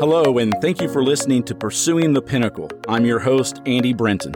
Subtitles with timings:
[0.00, 2.70] Hello, and thank you for listening to Pursuing the Pinnacle.
[2.88, 4.34] I'm your host, Andy Brenton.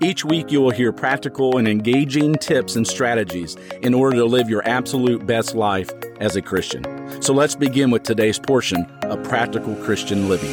[0.00, 4.50] Each week, you will hear practical and engaging tips and strategies in order to live
[4.50, 5.88] your absolute best life
[6.18, 6.82] as a Christian.
[7.22, 10.50] So let's begin with today's portion of Practical Christian Living.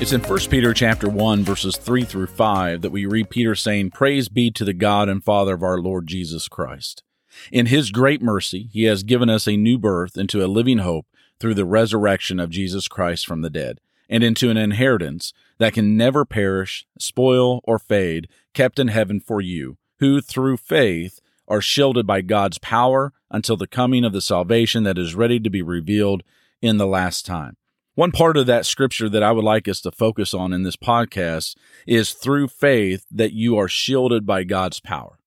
[0.00, 3.92] It's in 1 Peter chapter 1 verses 3 through 5 that we read Peter saying,
[3.92, 7.04] "Praise be to the God and Father of our Lord Jesus Christ.
[7.50, 11.06] In his great mercy, he has given us a new birth into a living hope
[11.40, 15.96] through the resurrection of Jesus Christ from the dead, and into an inheritance that can
[15.96, 22.06] never perish, spoil, or fade, kept in heaven for you, who through faith are shielded
[22.06, 26.22] by God's power until the coming of the salvation that is ready to be revealed
[26.60, 27.56] in the last time.
[27.94, 30.76] One part of that scripture that I would like us to focus on in this
[30.76, 31.56] podcast
[31.86, 35.18] is through faith that you are shielded by God's power.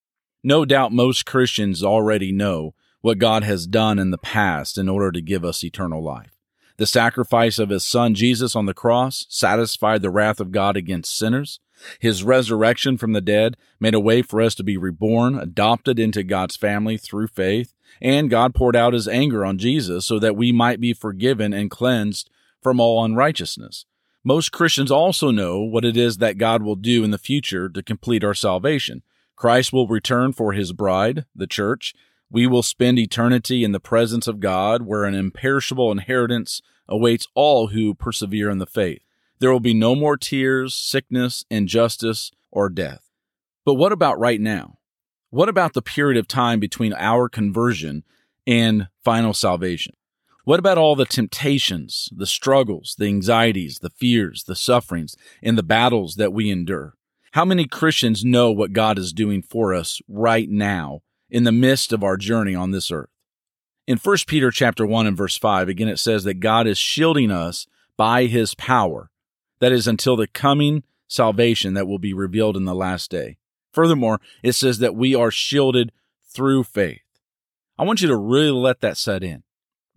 [0.48, 5.12] No doubt most Christians already know what God has done in the past in order
[5.12, 6.38] to give us eternal life.
[6.78, 11.18] The sacrifice of his son Jesus on the cross satisfied the wrath of God against
[11.18, 11.60] sinners.
[12.00, 16.22] His resurrection from the dead made a way for us to be reborn, adopted into
[16.22, 20.52] God's family through faith, and God poured out his anger on Jesus so that we
[20.52, 22.30] might be forgiven and cleansed
[22.62, 23.86] from all unrighteousness.
[24.24, 27.82] Most Christians also know what it is that God will do in the future to
[27.82, 29.02] complete our salvation.
[29.36, 31.94] Christ will return for his bride, the church.
[32.30, 37.68] We will spend eternity in the presence of God, where an imperishable inheritance awaits all
[37.68, 39.02] who persevere in the faith.
[39.40, 43.10] There will be no more tears, sickness, injustice, or death.
[43.66, 44.78] But what about right now?
[45.30, 48.04] What about the period of time between our conversion
[48.48, 49.96] and final salvation?
[50.46, 55.64] What about all the temptations, the struggles, the anxieties, the fears, the sufferings, and the
[55.64, 56.96] battles that we endure?
[57.36, 61.92] How many Christians know what God is doing for us right now in the midst
[61.92, 63.10] of our journey on this earth?
[63.86, 67.32] In 1 Peter chapter 1 and verse 5, again it says that God is shielding
[67.32, 69.12] us by his power.
[69.60, 73.36] That is until the coming salvation that will be revealed in the last day.
[73.74, 75.92] Furthermore, it says that we are shielded
[76.24, 77.02] through faith.
[77.78, 79.44] I want you to really let that set in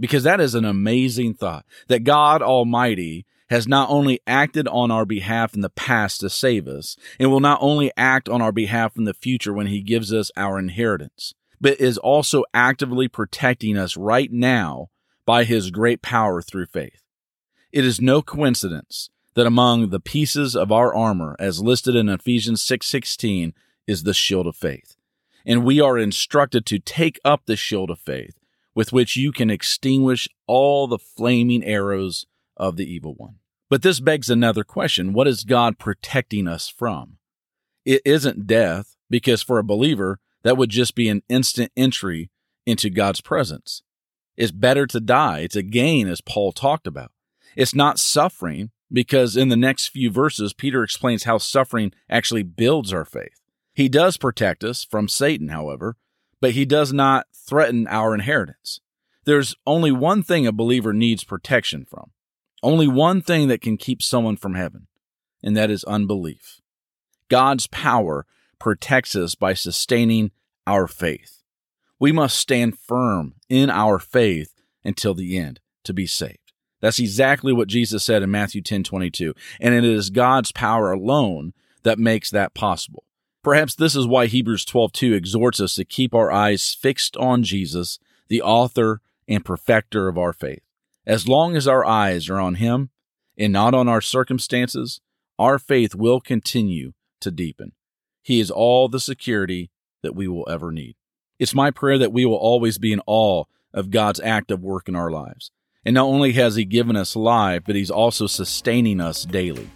[0.00, 5.04] because that is an amazing thought that God Almighty has not only acted on our
[5.04, 8.97] behalf in the past to save us, and will not only act on our behalf
[8.97, 13.97] in the future when he gives us our inheritance, but is also actively protecting us
[13.97, 14.88] right now
[15.25, 17.03] by his great power through faith.
[17.72, 22.62] It is no coincidence that among the pieces of our armor as listed in Ephesians
[22.62, 23.53] 6:16
[23.86, 24.97] is the shield of faith.
[25.44, 28.38] And we are instructed to take up the shield of faith
[28.75, 32.26] with which you can extinguish all the flaming arrows
[32.58, 33.36] of the evil one.
[33.70, 37.19] But this begs another question what is God protecting us from?
[37.84, 42.30] It isn't death, because for a believer, that would just be an instant entry
[42.66, 43.82] into God's presence.
[44.36, 45.41] It's better to die.
[45.41, 47.12] It's a gain, as Paul talked about.
[47.56, 52.92] It's not suffering, because in the next few verses, Peter explains how suffering actually builds
[52.92, 53.41] our faith.
[53.74, 55.97] He does protect us from Satan, however,
[56.41, 58.80] but he does not threaten our inheritance.
[59.24, 62.12] There's only one thing a believer needs protection from
[62.62, 64.86] only one thing that can keep someone from heaven,
[65.42, 66.60] and that is unbelief.
[67.28, 68.26] God's power
[68.58, 70.30] protects us by sustaining
[70.66, 71.42] our faith.
[71.98, 74.54] We must stand firm in our faith
[74.84, 76.52] until the end to be saved.
[76.80, 79.34] That's exactly what Jesus said in Matthew 10 22.
[79.60, 81.52] And it is God's power alone
[81.82, 83.04] that makes that possible.
[83.42, 87.42] Perhaps this is why Hebrews 12 2 exhorts us to keep our eyes fixed on
[87.42, 87.98] Jesus,
[88.28, 90.62] the author and perfecter of our faith.
[91.08, 92.91] As long as our eyes are on Him
[93.38, 95.00] and not on our circumstances,
[95.38, 96.92] our faith will continue
[97.22, 97.72] to deepen.
[98.22, 99.70] He is all the security
[100.02, 100.97] that we will ever need.
[101.38, 104.94] It's my prayer that we will always be in awe of God's active work in
[104.94, 105.50] our lives.
[105.82, 109.70] And not only has He given us life, but He's also sustaining us daily.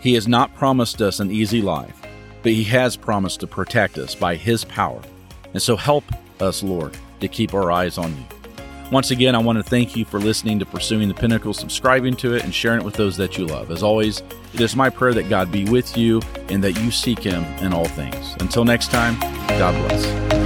[0.00, 2.02] He has not promised us an easy life,
[2.42, 5.00] but He has promised to protect us by His power.
[5.52, 6.04] And so help
[6.40, 8.41] us, Lord, to keep our eyes on you.
[8.92, 12.34] Once again, I want to thank you for listening to Pursuing the Pinnacle, subscribing to
[12.34, 13.70] it, and sharing it with those that you love.
[13.70, 14.22] As always,
[14.52, 17.72] it is my prayer that God be with you and that you seek Him in
[17.72, 18.36] all things.
[18.40, 19.18] Until next time,
[19.48, 20.41] God bless.